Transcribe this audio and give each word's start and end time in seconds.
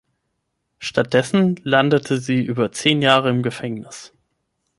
Stattdessen 0.79 1.59
landete 1.63 2.17
sie 2.17 2.43
über 2.43 2.71
zehn 2.71 3.03
Jahre 3.03 3.29
im 3.29 3.43
Gefängnis. 3.43 4.13